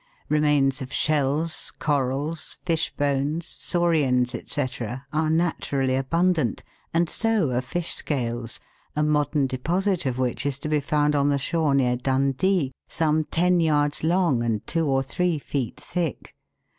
[0.29, 4.67] Remains of shells, corals, fish bones, saurians, &c.,
[5.13, 8.59] are naturally abun dant, and so are fish scales,
[8.95, 13.25] a modern deposit of which is to be found on the shore near Dundee, some
[13.25, 16.35] ten yards long, and two or three feet thick.